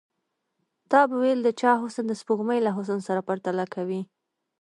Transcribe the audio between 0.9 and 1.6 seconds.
تا به ويل د